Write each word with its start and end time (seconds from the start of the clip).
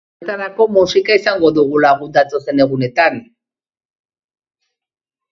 Horretarako, 0.21 0.65
musika 0.77 1.17
izango 1.17 1.51
dugu 1.57 1.81
lagun 1.83 2.15
datozen 2.15 2.63
egunetan. 2.65 3.19